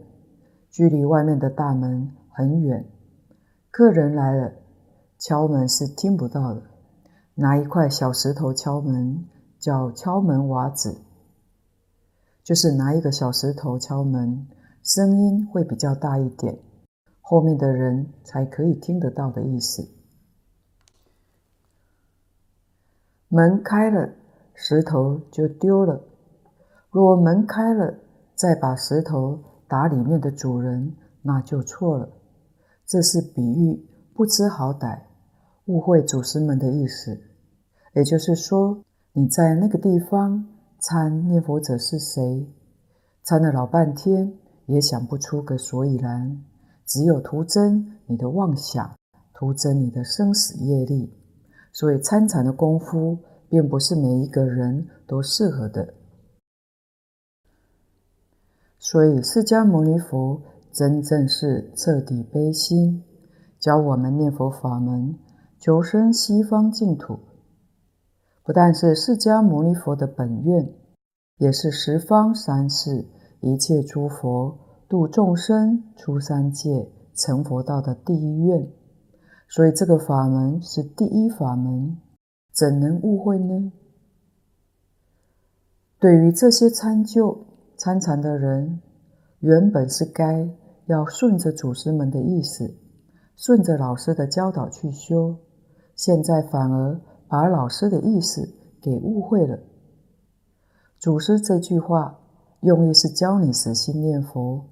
[0.70, 2.84] 距离外面的大门很远，
[3.70, 4.52] 客人来了，
[5.18, 6.62] 敲门是听不到的，
[7.36, 9.24] 拿一块小石头敲门。
[9.58, 10.98] 叫敲门瓦子，
[12.44, 14.46] 就是拿一个小石头敲门，
[14.82, 16.58] 声音会比较大一点，
[17.28, 19.84] 后面的人才可以听得到的意思。
[23.26, 24.14] 门开了，
[24.54, 26.00] 石头就丢了；
[26.88, 27.98] 若门开了，
[28.36, 32.08] 再把石头打里面的主人，那就错了。
[32.86, 33.84] 这是比喻
[34.14, 35.00] 不知好歹、
[35.64, 37.20] 误会祖师们的意思。
[37.94, 40.46] 也就是说，你在那个地方
[40.78, 42.48] 参念佛者是谁，
[43.24, 44.32] 参了老半天
[44.66, 46.44] 也想不出个所以然，
[46.86, 48.96] 只有徒增你的妄想，
[49.34, 51.12] 徒增你的生死业力。
[51.72, 53.18] 所以参禅的功夫，
[53.50, 55.92] 并不是每一个人都适合的。
[58.78, 60.40] 所以释迦牟尼佛
[60.72, 63.02] 真正是彻底悲心，
[63.58, 65.18] 教我们念佛法门，
[65.58, 67.18] 求生西方净土。
[68.44, 70.72] 不但是释迦牟尼佛的本愿，
[71.38, 73.04] 也是十方三世
[73.40, 74.56] 一切诸佛
[74.88, 78.70] 度众生出三界成佛道的第一愿。
[79.48, 81.96] 所以这个法门是第一法门，
[82.52, 83.72] 怎能误会呢？
[85.98, 87.46] 对于这些参究
[87.76, 88.80] 参禅的人，
[89.40, 90.48] 原本是该
[90.86, 92.76] 要顺着祖师们的意思，
[93.36, 95.36] 顺着老师的教导去修，
[95.94, 97.00] 现在反而。
[97.28, 98.48] 把老师的意思
[98.80, 99.58] 给误会了。
[100.96, 102.20] 祖师这句话
[102.60, 104.64] 用意是教你死心念佛，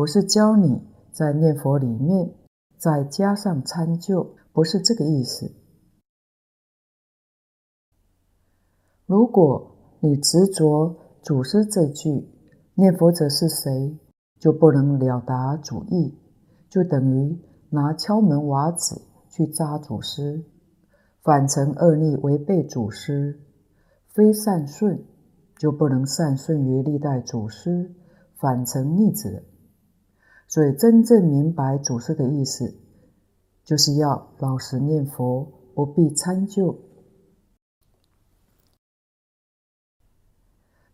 [0.00, 0.80] 不是教你
[1.12, 2.32] 在念佛里面
[2.78, 5.52] 再加上参究，不是这个意思。
[9.04, 12.30] 如果你执着祖师这句
[12.76, 14.00] “念佛者是谁”，
[14.40, 16.18] 就不能了达主意，
[16.70, 20.42] 就等于拿敲门瓦子去扎祖师。
[21.22, 23.38] 反成恶逆，违背祖师，
[24.14, 25.04] 非善顺，
[25.58, 27.94] 就不能善顺于历代祖师，
[28.38, 29.44] 反成逆子。
[30.50, 32.74] 所以真正明白祖师的意思，
[33.64, 36.76] 就是要老实念佛，不必参究。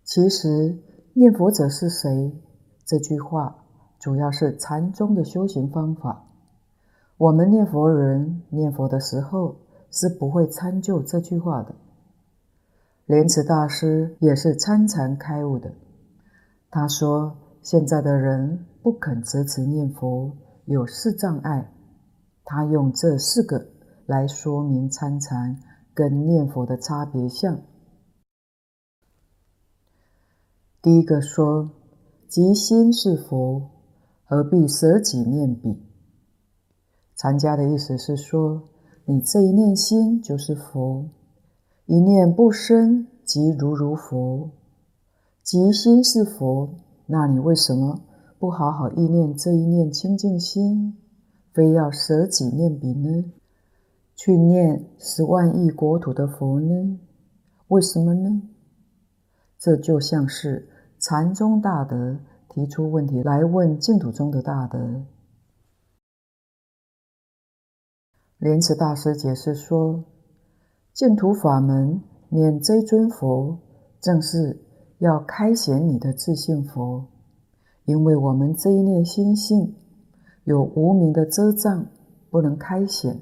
[0.05, 0.79] 其实
[1.14, 2.33] “念佛者是谁”
[2.85, 3.64] 这句话，
[3.99, 6.28] 主要是禅宗的修行方法。
[7.16, 9.57] 我们念佛人念佛的时候，
[9.91, 11.74] 是不会参究这句话的。
[13.07, 15.72] 莲池大师也是参禅开悟的。
[16.70, 21.72] 他说：“现在的人不肯择持念佛，有四障碍。”
[22.47, 23.66] 他用这四个
[24.07, 25.59] 来说明参禅
[25.93, 27.61] 跟念佛的差别相。
[30.80, 31.68] 第一个说
[32.30, 33.70] ：“即心是佛，
[34.24, 35.82] 何必舍己念彼？”
[37.18, 38.68] 禅家的意思是说。
[39.09, 41.09] 你这一念心就是佛，
[41.87, 44.51] 一念不生即如如佛，
[45.45, 46.70] 即心是佛，
[47.07, 48.01] 那你为什么
[48.39, 50.97] 不好好意念这一念清净心，
[51.53, 53.32] 非要舍己念彼呢？
[54.14, 57.01] 去念十万亿国土的佛呢？
[57.68, 58.43] 为什么呢？
[59.59, 60.68] 这就像是
[60.99, 62.18] 禅宗大德
[62.49, 65.05] 提出问题来问净土中的大德。
[68.39, 70.05] 莲池大师解释说
[70.93, 73.59] ：“净土法门念这尊佛，
[74.01, 74.62] 正是
[74.99, 77.07] 要开显你的自性佛。
[77.87, 79.74] 因为我们这一念心性
[80.45, 81.87] 有无明的遮障，
[82.28, 83.18] 不能开显，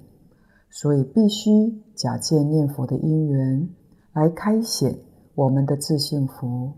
[0.68, 3.68] 所以必须假借念佛的因缘
[4.12, 4.98] 来开显
[5.36, 6.72] 我们的自性佛。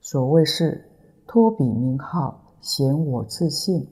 [0.00, 0.88] 所谓是
[1.26, 3.86] 托彼名号显我自性，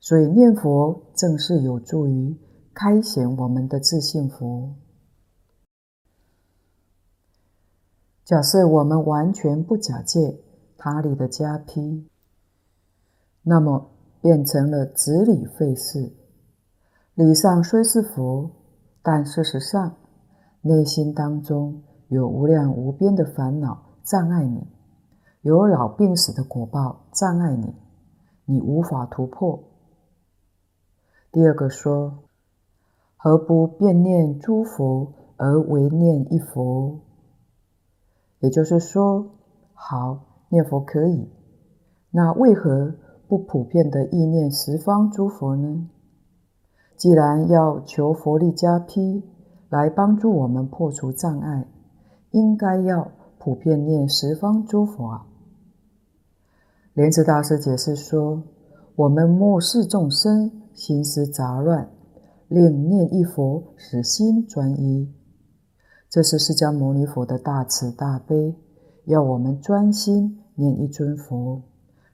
[0.00, 2.34] 所以念佛正是有助于。”
[2.72, 4.74] 开显我们的自性佛。
[8.24, 10.40] 假设我们完全不假借
[10.78, 12.06] 他力的加被，
[13.50, 13.90] 那么
[14.20, 16.12] 变成了执理费事。
[17.14, 18.48] 理上虽是佛，
[19.02, 19.96] 但事实上
[20.60, 24.68] 内心当中有无量无边的烦恼障碍你，
[25.42, 27.74] 有老病死的果报障碍你，
[28.44, 29.58] 你无法突破。
[31.32, 32.22] 第二个说。
[33.22, 37.00] 何不遍念诸佛而唯念一佛？
[38.38, 39.32] 也就是说，
[39.74, 41.28] 好，念佛可以，
[42.10, 42.94] 那为何
[43.30, 45.88] 不普遍的意念十方诸佛呢？
[46.96, 49.22] 既然要求佛力加批
[49.68, 51.64] 来帮助我们破除障碍，
[52.32, 55.26] 应该要普遍念十方诸佛啊。
[56.92, 58.42] 莲池大师解释说：
[58.96, 61.88] 我们末世众生心思杂乱。
[62.48, 65.08] 令念一佛，使心专一，
[66.08, 68.56] 这是释迦牟尼佛的大慈大悲，
[69.04, 71.62] 要我们专心念一尊佛，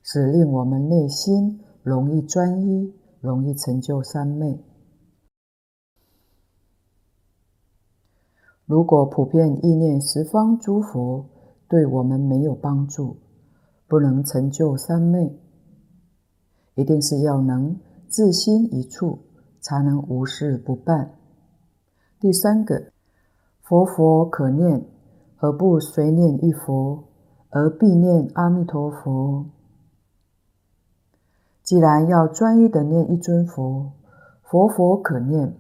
[0.08, 4.62] 使令我们内心容易专一，容易成就三昧。
[8.64, 11.26] 如果普遍意念十方诸佛，
[11.66, 13.16] 对我们没有帮助，
[13.88, 15.36] 不能成就三昧，
[16.76, 17.76] 一定是要能
[18.08, 19.18] 自心一处。
[19.58, 21.10] 才能无事不办。
[22.20, 22.92] 第三个，
[23.62, 24.86] 佛佛可念，
[25.34, 27.02] 何不随念一佛，
[27.50, 29.44] 而必念阿弥陀佛？
[31.66, 33.92] 既然要专一的念一尊佛，
[34.44, 35.52] 佛佛可念，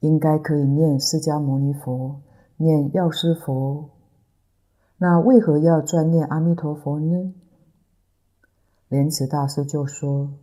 [0.00, 2.20] 应该可以念释迦牟尼佛，
[2.58, 3.88] 念药师佛。
[4.98, 7.32] 那为何要专念阿弥陀佛呢？
[8.88, 10.34] 莲池大师就说：“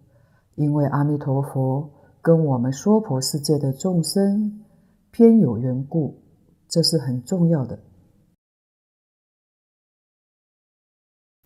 [0.57, 4.65] 因为阿弥陀佛跟我们娑婆世界的众生
[5.11, 6.15] 偏有缘故，
[6.67, 7.77] 这是很重要的。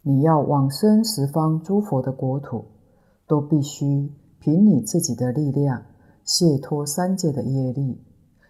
[0.02, 2.64] 你要往生十方诸佛的国土。”
[3.26, 5.86] 都必须凭你自己的力量
[6.24, 8.02] 解脱三界的业力，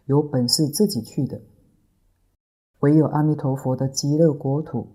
[0.06, 1.40] 有本事自己去的。
[2.80, 4.88] 唯有阿弥陀佛的极乐国土，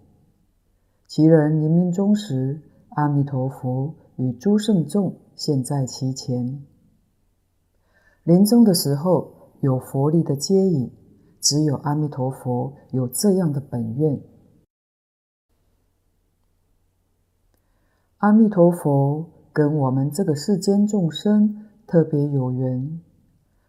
[1.06, 2.60] 其人临命终时，
[2.90, 6.66] 阿弥陀佛与诸圣众现在其前。
[8.24, 10.90] 临终的时候有佛力的接引，
[11.40, 14.20] 只有阿弥陀佛有这样的本愿。
[18.18, 19.37] 阿弥陀佛。
[19.58, 23.00] 跟我们这个世间众生特别有缘，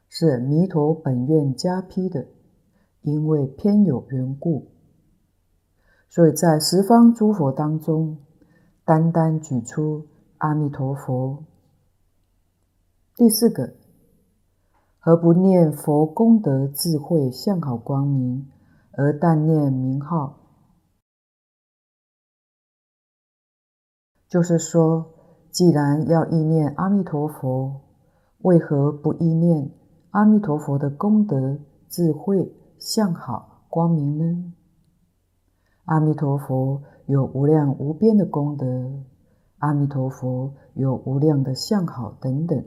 [0.07, 2.27] 是弥陀本愿加被的，
[3.01, 4.67] 因为偏有缘故，
[6.07, 8.19] 所以在十方诸佛当中，
[8.85, 10.05] 单单举出
[10.37, 11.43] 阿弥陀佛。
[13.15, 13.73] 第四个，
[14.99, 18.47] 何不念佛功德智慧相好光明，
[18.91, 20.37] 而但念名号？
[24.27, 25.15] 就是说。
[25.51, 27.81] 既然要意念阿弥陀佛，
[28.41, 29.71] 为何不意念
[30.11, 31.57] 阿弥陀佛的功德、
[31.89, 34.53] 智慧、相好、光明呢？
[35.85, 38.65] 阿弥陀佛有无量无边的功德，
[39.57, 42.63] 阿弥陀佛有无量的相好等等，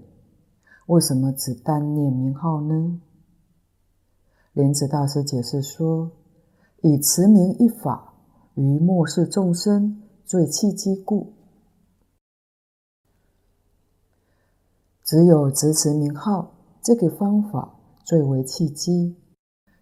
[0.86, 3.00] 为什么只单念名号呢？
[4.52, 6.10] 莲池大师解释说：
[6.82, 8.12] 以持名一法，
[8.54, 11.32] 于末世众生最契机故。
[15.12, 19.14] 只有执持名号这个方法最为契机，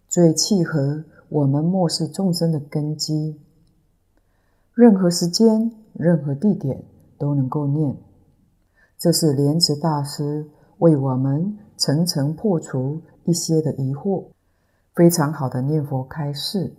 [0.09, 3.39] 最契合我们末世众生的根基。
[4.73, 6.83] 任何时间、任何地点
[7.17, 7.95] 都能够念，
[8.97, 14.25] 这是莲池大师为我们层层破除一些的疑惑，
[14.93, 16.75] 非常好的念佛开示。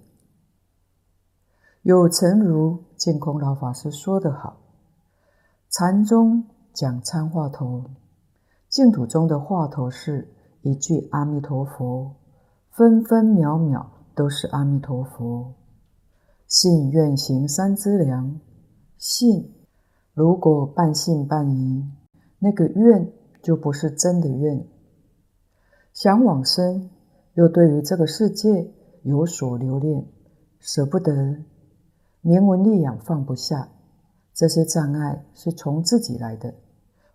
[1.81, 4.59] 有诚如净空老法师说得好
[5.73, 6.45] ：“禅宗
[6.75, 7.85] 讲参话头。”
[8.73, 10.27] 净土中的话头是
[10.63, 12.15] 一句阿弥陀佛，
[12.71, 15.53] 分分秒秒都是阿弥陀佛。
[16.47, 18.41] 信愿行三资粮，
[18.97, 19.53] 信
[20.15, 21.85] 如果半信半疑，
[22.39, 23.13] 那个愿
[23.43, 24.67] 就不是真的愿。
[25.93, 26.89] 想往生，
[27.35, 30.07] 又对于这个世界有所留恋，
[30.61, 31.37] 舍不得，
[32.23, 33.69] 名闻利养放不下，
[34.33, 36.55] 这些障碍是从自己来的，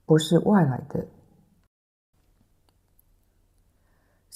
[0.05, 1.07] 不是外来的。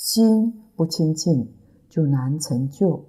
[0.03, 1.47] 心不清净，
[1.87, 3.05] 就难成就。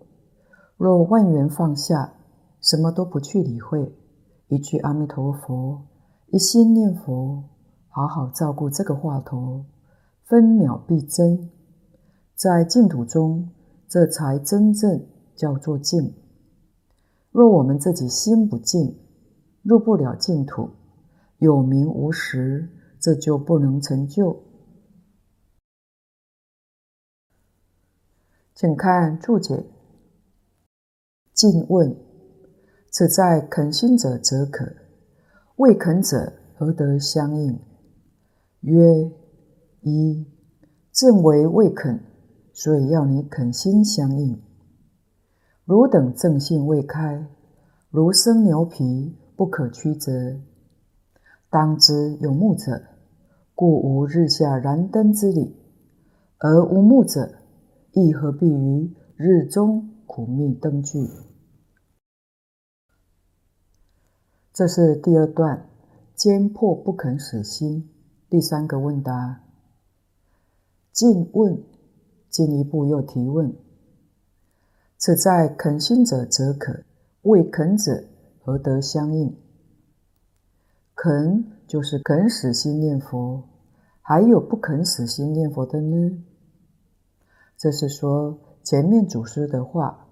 [0.77, 2.13] 若万缘放下，
[2.61, 3.97] 什么都不去理会，
[4.49, 5.81] 一句阿弥陀佛，
[6.27, 7.45] 一心念佛，
[7.89, 9.65] 好好照顾这个话头，
[10.27, 11.49] 分秒必争。
[12.35, 13.49] 在净土中，
[13.89, 15.03] 这才真正
[15.35, 16.13] 叫做净。
[17.31, 18.95] 若我们自己心不净，
[19.63, 20.69] 入不了净土，
[21.39, 22.69] 有名无实，
[23.01, 24.37] 这就不能成就。
[28.63, 29.67] 请看注解。
[31.33, 31.97] 进问：
[32.93, 34.73] 此在肯心者则可，
[35.57, 37.59] 未肯者何得相应？
[38.61, 39.11] 曰：
[39.81, 40.25] 一
[40.93, 42.05] 正为未肯，
[42.53, 44.41] 所以要你肯心相应。
[45.65, 47.27] 汝等正信未开，
[47.91, 50.37] 如生牛皮，不可曲折。
[51.51, 52.81] 当知有目者，
[53.57, 55.53] 故无日下燃灯之理；
[56.39, 57.29] 而无目者，
[57.95, 61.07] 亦何必于日中苦觅灯具？
[64.51, 65.69] 这是第二段，
[66.15, 67.91] 坚破不肯死心。
[68.31, 69.45] 第三个问答，
[70.91, 71.63] 进问，
[72.31, 73.55] 进一步又提问：
[74.97, 76.85] 此在肯心者则可，
[77.23, 78.05] 未肯者
[78.41, 79.37] 何得相应？
[80.95, 83.45] 肯就是肯死心念佛，
[84.01, 86.25] 还有不肯死心念佛的呢？
[87.63, 90.09] 这是说前面祖师的话，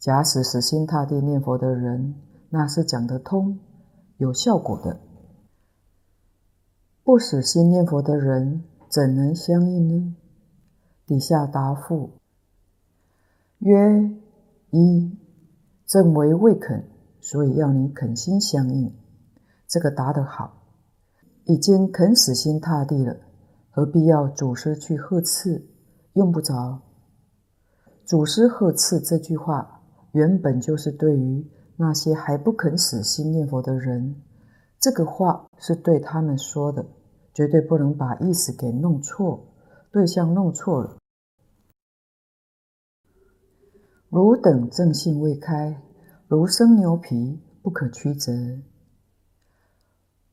[0.00, 2.16] 假使死心塌地念佛的人，
[2.50, 3.60] 那是讲得通、
[4.16, 4.96] 有效果的；
[7.04, 10.16] 不死心念佛的人，怎能相应呢？
[11.06, 12.10] 底下答复：
[13.58, 14.10] 曰：
[14.70, 15.16] 一，
[15.86, 16.82] 正为未肯，
[17.20, 18.92] 所以要你肯心相应。
[19.68, 20.64] 这个答得好，
[21.44, 23.16] 已经肯死心塌地了，
[23.70, 25.68] 何必要祖师去呵斥？
[26.14, 26.80] 用不着。
[28.04, 29.82] 祖师呵斥这句话，
[30.12, 31.46] 原本就是对于
[31.76, 34.22] 那些还不肯死心念佛的人，
[34.78, 36.84] 这个话是对他们说的，
[37.32, 39.46] 绝对不能把意思给弄错，
[39.90, 40.96] 对象弄错了。
[44.10, 45.82] 汝等正性未开，
[46.28, 48.32] 如生牛皮，不可曲折。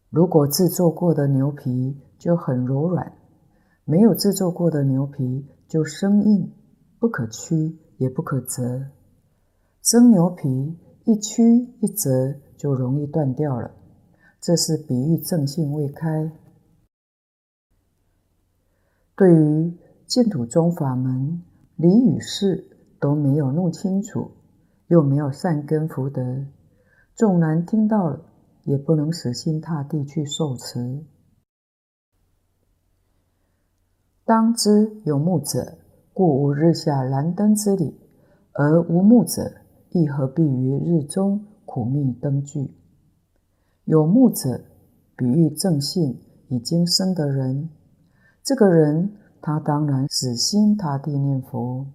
[0.09, 3.13] 如果制作过的牛皮就很柔软，
[3.85, 6.51] 没有制作过的牛皮就生硬，
[6.99, 8.87] 不可曲也不可折。
[9.81, 11.41] 生牛皮一曲
[11.79, 13.71] 一折就容易断掉了，
[14.41, 16.31] 这是比喻正性未开。
[19.15, 21.41] 对于净土宗法门
[21.77, 24.31] 理与事都没有弄清楚，
[24.87, 26.45] 又没有善根福德，
[27.15, 28.25] 纵然听到了。
[28.65, 31.03] 也不能死心塌地去受持。
[34.29, 35.79] 当知有目者，
[36.13, 37.95] 故无日下燃灯之理；
[38.51, 39.53] 而无目者，
[39.89, 42.69] 亦何必于日中苦密灯炬？
[43.85, 44.61] 有目者，
[45.17, 47.71] 比喻正信已经生的人。
[48.43, 51.87] 这个人，他当然死心塌地念佛，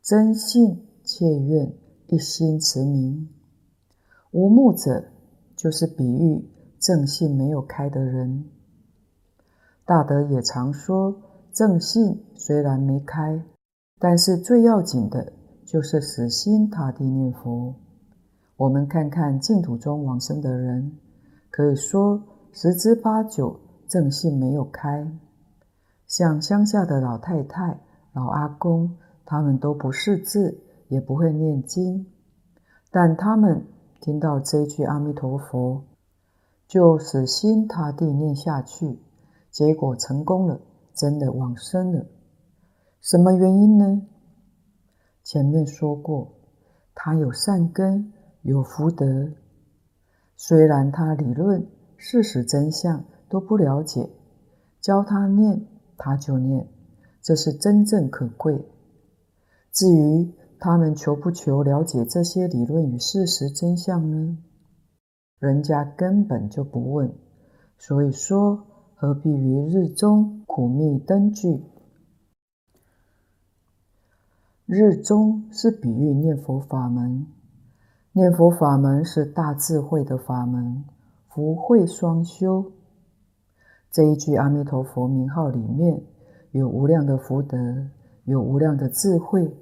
[0.00, 1.74] 真信切愿，
[2.06, 3.28] 一心持名。
[4.30, 5.06] 无目者。
[5.56, 6.48] 就是比喻
[6.78, 8.44] 正信没有开的人。
[9.86, 11.16] 大德也常说，
[11.56, 13.42] 正信虽然没开，
[13.98, 15.32] 但是最要紧的
[15.64, 17.74] 就是死心塌地念佛。
[18.58, 20.98] 我们看看净土中往生的人，
[21.50, 25.10] 可以说十之八九正信没有开。
[26.06, 27.80] 像乡下的老太太、
[28.12, 28.94] 老阿公，
[29.24, 32.04] 他们都不识字，也不会念经，
[32.90, 33.64] 但他们。
[33.98, 35.82] 听到这一句阿弥陀佛，
[36.68, 39.00] 就死心塌地念下去，
[39.50, 40.60] 结果成功了，
[40.96, 42.06] 真的往生了。
[43.00, 44.02] 什么原因呢？
[45.22, 46.32] 前面说过，
[46.94, 49.30] 他有善根，有福德。
[50.34, 51.66] 虽然他理论、
[51.96, 54.10] 事实、真相都不了解，
[54.80, 55.66] 教他念，
[55.96, 56.66] 他就念，
[57.22, 58.64] 这是真正可贵。
[59.72, 64.38] 至于，他们求不求了解这些理论与事实真相呢？
[65.38, 67.12] 人家根本就不问。
[67.78, 71.62] 所以说，何必于日中苦密灯具？
[74.64, 77.26] 日中是比喻念佛法门，
[78.12, 80.84] 念佛法门是大智慧的法门，
[81.28, 82.72] 福慧双修。
[83.90, 86.02] 这一句阿弥陀佛名号里面
[86.52, 87.58] 有无量的福德，
[88.24, 89.54] 有无量的智慧。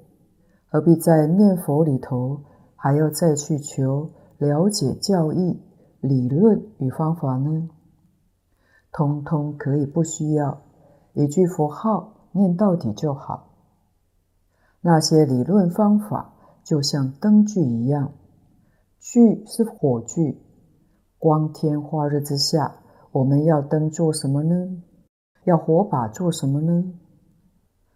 [0.67, 2.41] 何必在念佛里头
[2.75, 5.59] 还要再去求了解教义、
[5.99, 7.69] 理论与方法呢？
[8.91, 10.61] 通通可以不需要，
[11.15, 13.49] 一句佛号念到底就好。
[14.81, 18.13] 那些理论方法就像灯具一样，
[18.99, 20.37] 炬是火炬，
[21.17, 22.77] 光天化日之下，
[23.11, 24.83] 我们要灯做什么呢？
[25.45, 26.93] 要火把做什么呢？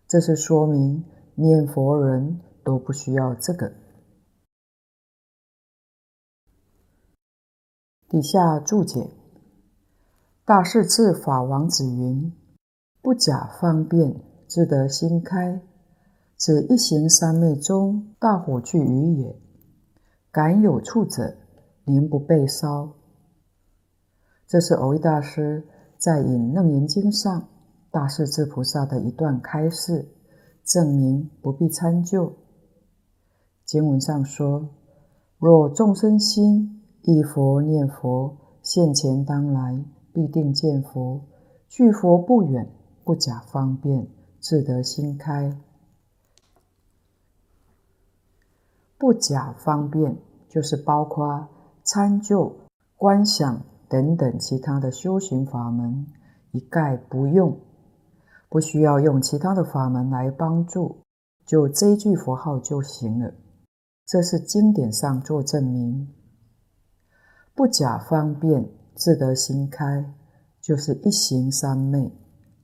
[0.08, 1.06] 这是说明
[1.36, 2.42] 念佛人。
[2.62, 3.74] 都不需要这个。
[8.08, 9.10] 底下注解：
[10.46, 12.32] 大势至法王子云
[13.02, 14.14] ：“不假方便，
[14.48, 15.62] 自得心开，
[16.36, 19.36] 此一行三昧中大火炬语也。
[20.32, 21.36] 敢有触者，
[21.86, 22.92] 宁不被烧。”
[24.46, 25.64] 这是蕅益大师
[25.98, 27.48] 在引《楞严经》上
[27.90, 30.10] 大势至菩萨的一段开示，
[30.66, 32.34] 证明不必参究。
[33.64, 34.70] 经文上说
[35.40, 41.22] ：“若众生心忆佛念佛，现前当来必定见佛。
[41.68, 42.68] 距佛不远，
[43.10, 44.08] 不假方便，
[44.40, 45.60] 自得心开。
[49.00, 50.16] 不假方便，
[50.48, 51.48] 就是包括
[51.82, 52.56] 参究、
[52.96, 56.06] 观想等等其他的修行法门，
[56.52, 57.58] 一概不用，
[58.48, 61.00] 不需要用其他的法门来帮助，
[61.48, 63.34] 就这一句佛号就行了。”
[64.06, 66.14] 这是经典上做证明，
[67.56, 70.14] 不假方便，自得心开，
[70.62, 72.12] 就是一行三昧，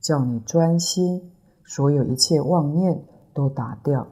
[0.06, 1.34] 叫你专心，
[1.64, 4.08] 所有一切妄念都打掉，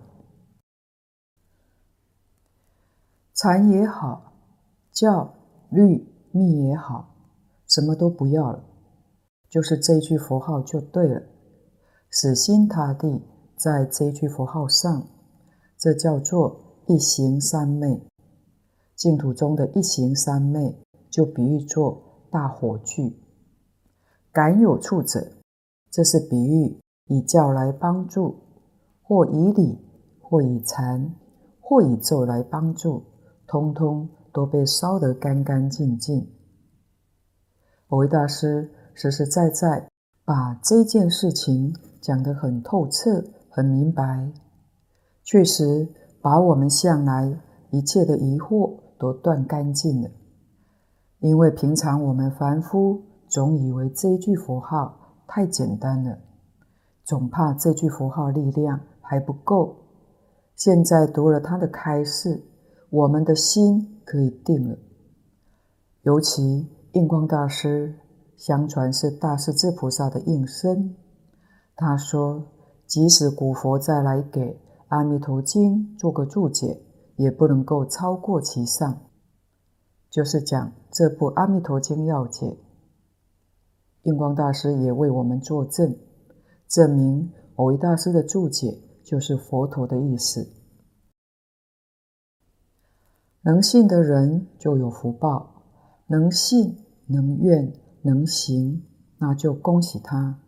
[3.35, 4.33] 禅也好，
[4.91, 5.35] 教
[5.69, 7.13] 律密也好，
[7.67, 8.63] 什么都不要了，
[9.47, 11.21] 就是这句佛号就对了，
[12.09, 13.21] 死心塌地
[13.55, 15.07] 在这句佛号上。
[15.77, 18.01] 这叫做一行三昧。
[18.95, 20.75] 净土中的一行三昧，
[21.11, 23.15] 就比喻作大火炬。
[24.31, 25.42] 感有触者，
[25.93, 28.35] 这是比喻以教来帮助，
[29.03, 29.77] 或以礼，
[30.19, 31.13] 或以禅，
[31.61, 33.03] 或以咒来帮助，
[33.45, 36.27] 通通都被烧得干干净净。
[37.89, 39.87] 蕅益大师实实在在
[40.25, 44.31] 把这件事情讲得很透彻、很明白，
[45.23, 45.87] 确实
[46.23, 47.39] 把我们向来
[47.69, 50.09] 一切的疑惑都断干净了。
[51.19, 56.17] 因为平常我们凡夫总以为这一句佛号太简单了，
[57.03, 59.75] 总怕这句佛号力量还不够。
[60.55, 62.43] 现在读了他的开示，
[62.89, 64.77] 我们的心可以定了。
[66.03, 67.95] 尤其印光大师，
[68.37, 70.95] 相传是大势至菩萨的应身。
[71.75, 72.45] 他说，
[72.85, 74.41] 即使古佛再来给
[74.89, 76.83] 《阿弥陀经》做个注解，
[77.15, 78.99] 也不能够超过其上。
[80.11, 82.45] 就是讲这部《阿弥陀经要解》，
[84.03, 85.95] 印光大师也为我们作证，
[86.67, 90.47] 证明蕅益大师的注解就是佛陀的意思。
[93.43, 95.63] 能信的人就有福报，
[96.07, 96.77] 能信、
[97.07, 98.83] 能愿、能行，
[99.19, 100.39] 那就恭喜他，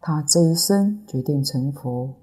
[0.00, 2.14] 他这一生决定成佛。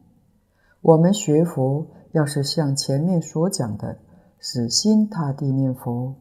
[0.82, 3.98] 我们学佛，要是像前面所讲的，
[4.40, 6.16] 死心塌地念佛。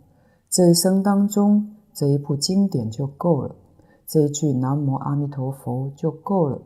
[0.48, 3.54] 这一生当中，这一部经典就够了，
[4.06, 6.62] 这一句南无阿弥陀佛就够了，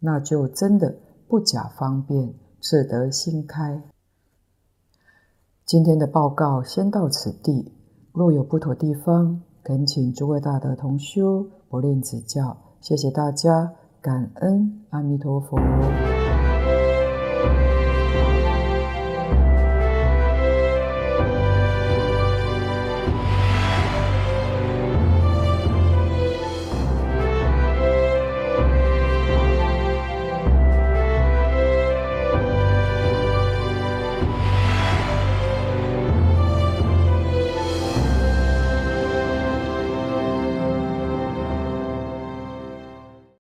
[0.00, 0.96] 那就真的
[1.28, 3.82] 不假方便，自得心开。
[5.64, 7.72] 今天的报告先到此地，
[8.12, 12.56] 若有不妥地方，恳请诸位大德同修不吝指教。
[12.80, 15.56] 谢谢大家，感恩阿弥陀佛。